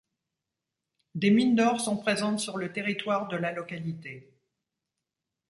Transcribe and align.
Des 1.13 1.29
mines 1.29 1.55
d'or 1.55 1.79
sont 1.79 1.95
présentes 1.95 2.39
sur 2.39 2.57
le 2.57 2.73
territoire 2.73 3.27
de 3.27 3.37
la 3.37 3.51
localité. 3.51 4.33